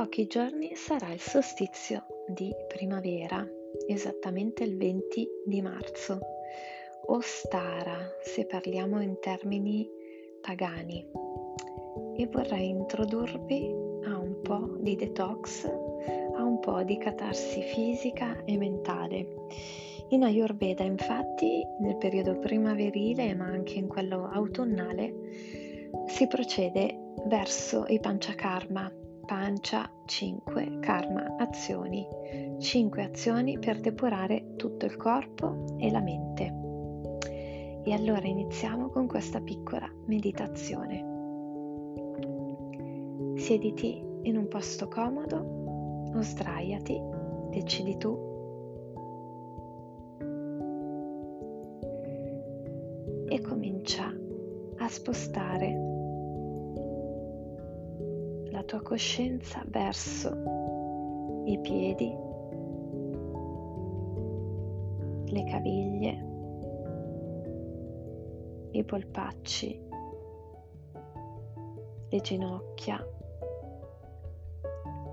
pochi 0.00 0.26
giorni 0.26 0.74
sarà 0.76 1.12
il 1.12 1.20
solstizio 1.20 2.06
di 2.26 2.50
primavera, 2.68 3.46
esattamente 3.86 4.64
il 4.64 4.78
20 4.78 5.28
di 5.44 5.60
marzo, 5.60 6.18
o 7.04 7.20
Stara 7.20 7.98
se 8.22 8.46
parliamo 8.46 9.02
in 9.02 9.18
termini 9.20 9.86
pagani. 10.40 11.06
E 12.16 12.26
vorrei 12.28 12.70
introdurvi 12.70 13.74
a 14.06 14.16
un 14.16 14.40
po' 14.40 14.78
di 14.78 14.96
detox, 14.96 15.66
a 15.66 16.42
un 16.44 16.60
po' 16.60 16.82
di 16.82 16.96
catarsi 16.96 17.60
fisica 17.60 18.42
e 18.46 18.56
mentale. 18.56 19.26
In 20.08 20.22
Ayurveda, 20.22 20.82
infatti, 20.82 21.62
nel 21.80 21.98
periodo 21.98 22.38
primaverile, 22.38 23.34
ma 23.34 23.44
anche 23.44 23.74
in 23.74 23.86
quello 23.86 24.30
autunnale, 24.32 25.12
si 26.06 26.26
procede 26.26 27.12
verso 27.26 27.84
i 27.88 28.00
panchakarma, 28.00 28.90
pancia 29.30 29.88
5, 30.06 30.80
karma 30.80 31.36
azioni, 31.38 32.04
5 32.58 33.04
azioni 33.04 33.60
per 33.60 33.78
depurare 33.78 34.56
tutto 34.56 34.86
il 34.86 34.96
corpo 34.96 35.76
e 35.78 35.88
la 35.88 36.00
mente. 36.00 36.52
E 37.84 37.92
allora 37.92 38.26
iniziamo 38.26 38.88
con 38.88 39.06
questa 39.06 39.40
piccola 39.40 39.88
meditazione. 40.06 41.04
Siediti 43.36 44.02
in 44.22 44.36
un 44.36 44.48
posto 44.48 44.88
comodo 44.88 46.10
o 46.12 46.20
sdraiati, 46.20 47.00
decidi 47.50 47.96
tu. 47.98 48.28
E 53.28 53.40
comincia 53.42 54.12
a 54.78 54.88
spostare 54.88 55.89
tua 58.70 58.82
coscienza 58.82 59.64
verso 59.66 60.28
i 61.44 61.58
piedi, 61.58 62.16
le 65.26 65.44
caviglie, 65.44 66.26
i 68.70 68.84
polpacci, 68.84 69.88
le 72.10 72.20
ginocchia, 72.20 73.04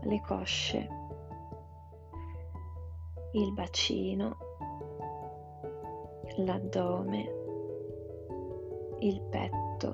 le 0.00 0.20
cosce, 0.22 0.88
il 3.32 3.52
bacino, 3.52 4.36
l'addome, 6.36 7.34
il 9.00 9.20
petto, 9.28 9.92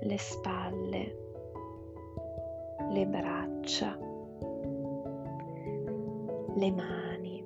le 0.00 0.16
spalle, 0.16 1.23
le 2.90 3.06
braccia, 3.06 3.98
le 6.54 6.70
mani, 6.70 7.44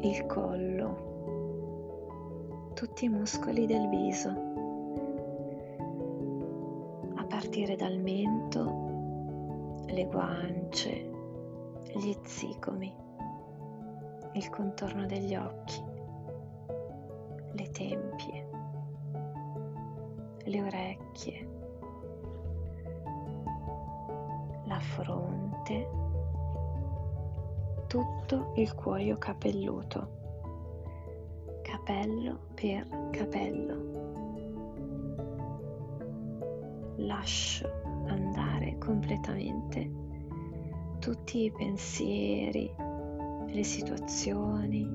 il 0.00 0.26
collo, 0.26 1.10
tutti 2.74 3.04
i 3.04 3.08
muscoli 3.08 3.66
del 3.66 3.88
viso, 3.88 4.28
a 7.14 7.24
partire 7.24 7.76
dal 7.76 7.98
mento, 7.98 9.84
le 9.86 10.06
guance, 10.06 11.10
gli 11.94 12.16
zigomi, 12.24 12.92
il 14.32 14.50
contorno 14.50 15.06
degli 15.06 15.36
occhi, 15.36 15.82
le 17.52 17.70
tempie, 17.70 18.48
le 20.44 20.62
orecchie 20.62 21.51
fronte, 24.82 25.88
tutto 27.86 28.52
il 28.56 28.74
cuoio 28.74 29.16
capelluto, 29.16 30.20
capello 31.62 32.38
per 32.54 32.86
capello. 33.10 33.90
Lascio 36.96 37.70
andare 38.06 38.76
completamente 38.78 39.90
tutti 40.98 41.44
i 41.44 41.52
pensieri, 41.52 42.74
le 43.46 43.62
situazioni, 43.62 44.88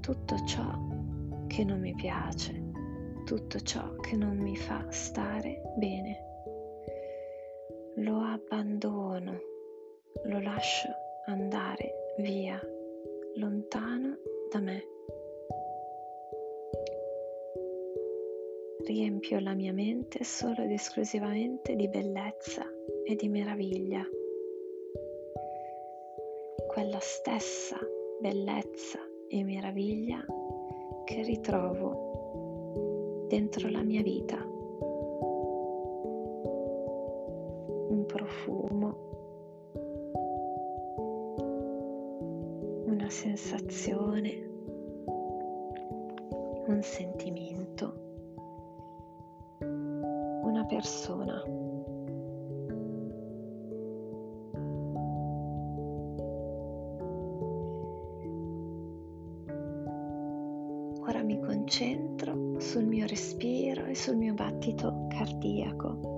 tutto 0.00 0.44
ciò 0.44 0.78
che 1.46 1.64
non 1.64 1.80
mi 1.80 1.94
piace, 1.94 2.70
tutto 3.24 3.60
ciò 3.60 3.96
che 3.96 4.16
non 4.16 4.36
mi 4.36 4.56
fa 4.56 4.84
stare 4.90 5.62
bene 5.76 6.29
lo 8.00 8.20
abbandono, 8.20 9.38
lo 10.24 10.40
lascio 10.40 10.88
andare 11.26 12.14
via, 12.18 12.58
lontano 13.34 14.16
da 14.50 14.60
me. 14.60 14.82
Riempio 18.86 19.38
la 19.40 19.52
mia 19.52 19.74
mente 19.74 20.24
solo 20.24 20.62
ed 20.62 20.70
esclusivamente 20.70 21.76
di 21.76 21.88
bellezza 21.88 22.64
e 23.04 23.14
di 23.16 23.28
meraviglia. 23.28 24.02
Quella 26.68 27.00
stessa 27.00 27.78
bellezza 28.18 28.98
e 29.28 29.44
meraviglia 29.44 30.24
che 31.04 31.22
ritrovo 31.22 33.26
dentro 33.28 33.68
la 33.68 33.82
mia 33.82 34.02
vita 34.02 34.49
profumo, 38.12 38.96
una 42.86 43.08
sensazione, 43.08 44.48
un 46.66 46.80
sentimento, 46.82 47.94
una 50.42 50.64
persona. 50.66 51.40
Ora 61.06 61.22
mi 61.22 61.38
concentro 61.40 62.58
sul 62.58 62.86
mio 62.86 63.06
respiro 63.06 63.84
e 63.84 63.94
sul 63.94 64.16
mio 64.16 64.34
battito 64.34 65.06
cardiaco. 65.08 66.09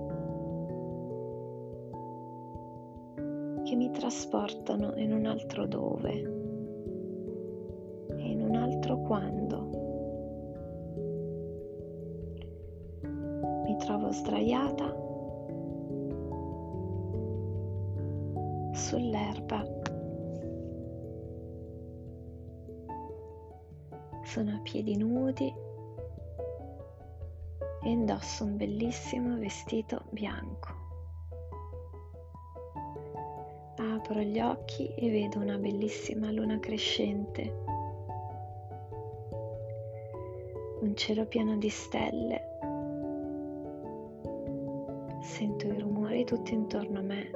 Che 3.73 3.79
mi 3.79 3.89
trasportano 3.89 4.93
in 4.97 5.11
un 5.11 5.25
altro 5.25 5.65
dove 5.65 6.11
e 8.07 8.29
in 8.29 8.43
un 8.43 8.53
altro 8.55 8.99
quando. 9.01 9.69
Mi 13.65 13.75
trovo 13.77 14.11
sdraiata 14.11 14.95
sull'erba. 18.73 19.65
Sono 24.23 24.51
a 24.51 24.59
piedi 24.61 24.95
nudi 24.97 25.51
e 27.81 27.89
indosso 27.89 28.43
un 28.43 28.55
bellissimo 28.55 29.35
vestito 29.39 30.03
bianco. 30.11 30.82
Apro 34.05 34.19
gli 34.19 34.41
occhi 34.41 34.93
e 34.95 35.09
vedo 35.09 35.39
una 35.39 35.57
bellissima 35.57 36.29
luna 36.29 36.59
crescente, 36.59 37.53
un 40.81 40.93
cielo 40.93 41.25
pieno 41.25 41.55
di 41.55 41.69
stelle. 41.69 42.41
Sento 45.21 45.67
i 45.67 45.79
rumori 45.79 46.25
tutti 46.25 46.53
intorno 46.53 46.99
a 46.99 47.01
me, 47.01 47.31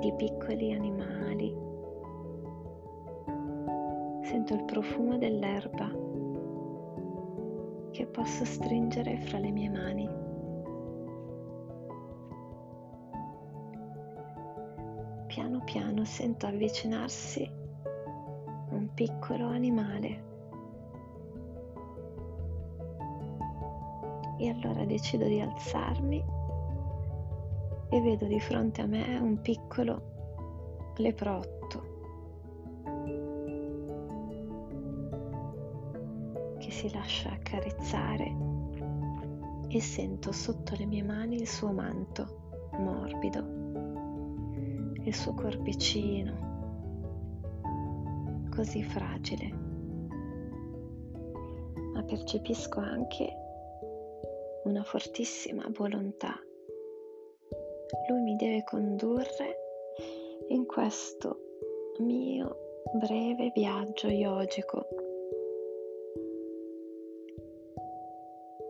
di 0.00 0.12
piccoli 0.14 0.72
animali. 0.72 1.56
Sento 4.22 4.54
il 4.54 4.64
profumo 4.64 5.16
dell'erba 5.16 5.88
che 7.92 8.04
posso 8.06 8.44
stringere 8.44 9.16
fra 9.18 9.38
le 9.38 9.50
mie 9.52 9.70
mani. 9.70 10.21
Piano 15.72 16.04
sento 16.04 16.46
avvicinarsi 16.46 17.50
un 18.72 18.90
piccolo 18.92 19.46
animale. 19.46 20.30
E 24.36 24.48
allora 24.50 24.84
decido 24.84 25.24
di 25.24 25.40
alzarmi 25.40 26.22
e 27.88 28.00
vedo 28.02 28.26
di 28.26 28.38
fronte 28.38 28.82
a 28.82 28.86
me 28.86 29.16
un 29.16 29.40
piccolo 29.40 30.92
leprotto 30.96 31.90
che 36.58 36.70
si 36.70 36.92
lascia 36.92 37.30
accarezzare 37.30 38.36
e 39.68 39.80
sento 39.80 40.32
sotto 40.32 40.74
le 40.76 40.84
mie 40.84 41.02
mani 41.02 41.36
il 41.36 41.48
suo 41.48 41.72
manto 41.72 42.68
morbido, 42.72 43.71
il 45.04 45.14
suo 45.14 45.34
corpicino 45.34 46.50
così 48.54 48.82
fragile, 48.82 49.48
ma 51.92 52.02
percepisco 52.02 52.80
anche 52.80 53.32
una 54.64 54.84
fortissima 54.84 55.66
volontà. 55.70 56.38
Lui 58.08 58.20
mi 58.20 58.36
deve 58.36 58.62
condurre 58.64 59.56
in 60.48 60.66
questo 60.66 61.38
mio 61.98 62.84
breve 62.94 63.50
viaggio 63.54 64.08
yogico. 64.08 64.86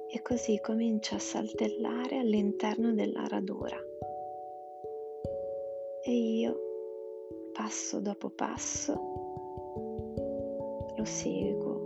E 0.08 0.22
così 0.22 0.60
comincia 0.60 1.16
a 1.16 1.20
saltellare 1.20 2.18
all'interno 2.18 2.92
della 2.92 3.26
radura. 3.26 3.91
E 6.12 6.14
io, 6.14 6.54
passo 7.54 7.98
dopo 7.98 8.28
passo, 8.28 8.92
lo 10.94 11.04
seguo 11.06 11.80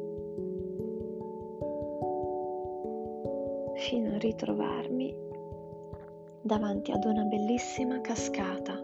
fino 3.76 4.16
a 4.16 4.18
ritrovarmi 4.18 5.14
davanti 6.40 6.90
ad 6.90 7.04
una 7.04 7.22
bellissima 7.22 8.00
cascata 8.00 8.74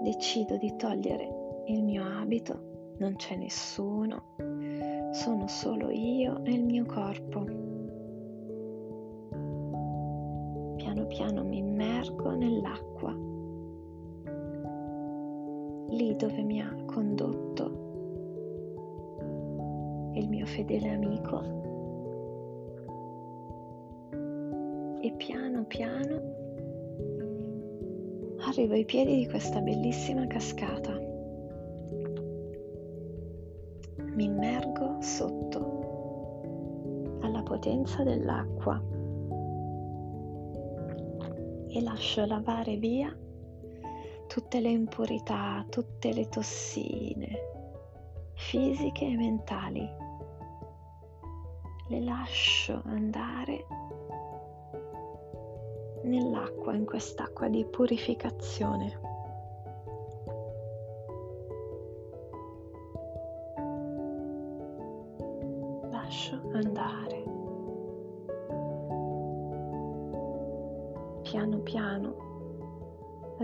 decido 0.00 0.56
di 0.56 0.74
togliere 0.76 1.28
il 1.66 1.82
mio 1.82 2.04
abito, 2.04 2.94
non 3.00 3.16
c'è 3.16 3.36
nessuno, 3.36 4.34
sono 5.12 5.46
solo 5.46 5.90
io 5.90 6.42
e 6.42 6.54
il 6.54 6.64
mio 6.64 6.86
corpo. 6.86 7.73
Piano 11.04 11.06
piano 11.06 11.44
mi 11.44 11.58
immergo 11.58 12.30
nell'acqua, 12.34 13.12
lì 15.94 16.16
dove 16.16 16.42
mi 16.42 16.60
ha 16.62 16.74
condotto 16.86 17.64
il 20.14 20.28
mio 20.28 20.46
fedele 20.46 20.88
amico. 20.88 21.42
E 25.00 25.12
piano 25.18 25.64
piano 25.64 26.20
arrivo 28.46 28.72
ai 28.72 28.84
piedi 28.86 29.16
di 29.16 29.28
questa 29.28 29.60
bellissima 29.60 30.26
cascata. 30.26 30.92
Mi 34.14 34.24
immergo 34.24 35.02
sotto 35.02 35.82
alla 37.20 37.42
potenza 37.42 38.02
dell'acqua 38.04 38.93
e 41.74 41.82
lascio 41.82 42.24
lavare 42.24 42.76
via 42.76 43.12
tutte 44.28 44.60
le 44.60 44.70
impurità, 44.70 45.66
tutte 45.68 46.12
le 46.12 46.28
tossine 46.28 47.52
fisiche 48.34 49.06
e 49.06 49.16
mentali. 49.16 49.88
Le 51.88 52.00
lascio 52.00 52.80
andare 52.84 53.66
nell'acqua, 56.04 56.74
in 56.74 56.84
quest'acqua 56.84 57.48
di 57.48 57.64
purificazione. 57.64 59.13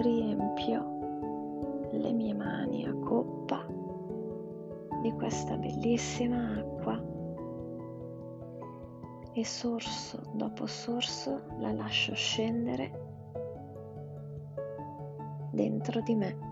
Riempio 0.00 1.88
le 1.92 2.12
mie 2.12 2.34
mani 2.34 2.86
a 2.86 2.94
coppa 2.94 3.66
di 5.02 5.12
questa 5.12 5.56
bellissima 5.56 6.58
acqua 6.58 7.02
e 9.32 9.44
sorso 9.44 10.22
dopo 10.32 10.66
sorso 10.66 11.42
la 11.58 11.72
lascio 11.72 12.14
scendere 12.14 13.08
dentro 15.52 16.00
di 16.00 16.14
me. 16.14 16.48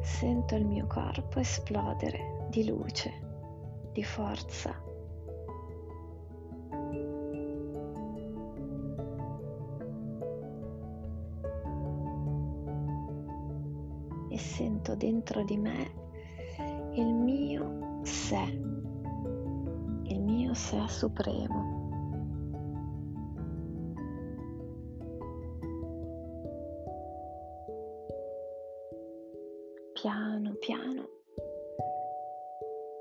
Sento 0.00 0.54
il 0.54 0.66
mio 0.66 0.86
corpo 0.86 1.38
esplodere 1.38 2.46
di 2.48 2.66
luce, 2.68 3.12
di 3.92 4.04
forza. 4.04 4.92
Sento 14.74 14.96
dentro 14.96 15.44
di 15.44 15.56
me 15.56 16.02
il 16.94 17.14
mio 17.14 18.00
sé, 18.02 18.42
il 20.02 20.20
mio 20.20 20.52
sé 20.54 20.82
supremo. 20.88 21.82
Piano 29.92 30.54
piano 30.58 31.08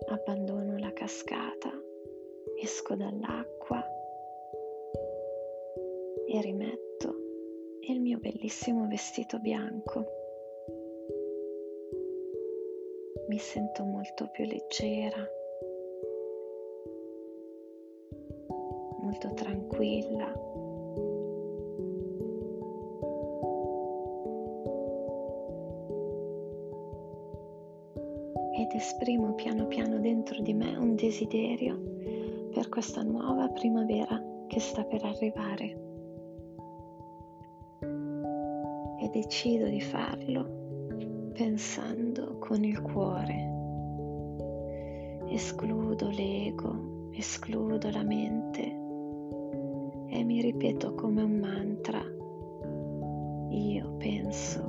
abbandono 0.09 0.77
la 0.77 0.93
cascata, 0.93 1.71
esco 2.61 2.95
dall'acqua 2.95 3.83
e 6.27 6.41
rimetto 6.41 7.15
il 7.89 7.99
mio 7.99 8.19
bellissimo 8.19 8.87
vestito 8.87 9.39
bianco. 9.39 10.22
Mi 13.27 13.37
sento 13.37 13.83
molto 13.83 14.27
più 14.31 14.45
leggera, 14.45 15.25
molto 18.99 19.33
tranquilla. 19.33 20.31
Ed 28.55 28.71
esprimo 28.73 29.33
piano 29.35 29.67
piano 29.67 29.99
dentro 29.99 30.41
di 30.41 30.53
me 30.53 30.75
un 30.75 30.95
desiderio 30.95 31.79
per 32.53 32.69
questa 32.69 33.03
nuova 33.03 33.47
primavera 33.49 34.21
che 34.47 34.59
sta 34.59 34.83
per 34.83 35.03
arrivare. 35.03 35.81
E 38.99 39.09
decido 39.09 39.65
di 39.65 39.81
farlo 39.81 40.62
pensando 41.33 42.37
con 42.37 42.63
il 42.63 42.79
cuore. 42.81 43.51
Escludo 45.29 46.09
l'ego, 46.09 47.09
escludo 47.11 47.89
la 47.89 48.03
mente 48.03 48.61
e 50.09 50.23
mi 50.23 50.41
ripeto 50.41 50.93
come 50.93 51.23
un 51.23 51.39
mantra. 51.39 52.01
Io 53.49 53.95
penso 53.97 54.62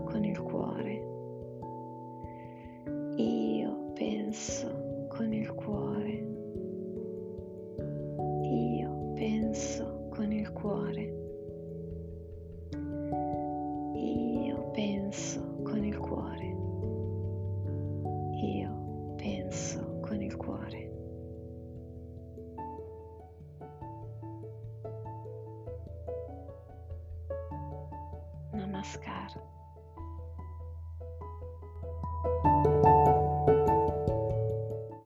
Scar. 28.85 29.64